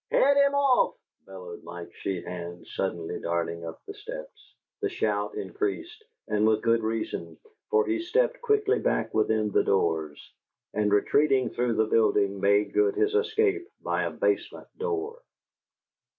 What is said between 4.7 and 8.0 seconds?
The shout increased, and with good reason, for he